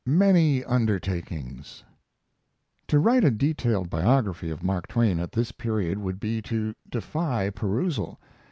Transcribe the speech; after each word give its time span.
MANY 0.03 0.63
UNDERTAKINGS 0.63 1.83
To 2.87 2.97
write 2.99 3.23
a 3.23 3.29
detailed 3.29 3.91
biography 3.91 4.49
of 4.49 4.63
Mark 4.63 4.87
Twain 4.87 5.19
at 5.19 5.31
this 5.33 5.51
period 5.51 5.99
would 5.99 6.19
be 6.19 6.41
to 6.41 6.73
defy 6.89 7.51
perusal. 7.51 8.19